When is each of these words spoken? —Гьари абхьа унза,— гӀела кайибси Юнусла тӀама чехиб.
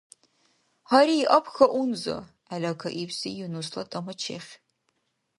—Гьари 0.89 1.29
абхьа 1.37 1.67
унза,— 1.79 2.17
гӀела 2.47 2.71
кайибси 2.81 3.29
Юнусла 3.45 3.83
тӀама 3.91 4.13
чехиб. 4.21 4.57